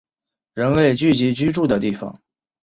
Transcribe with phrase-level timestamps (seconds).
[0.55, 2.19] 人类聚集居住的地方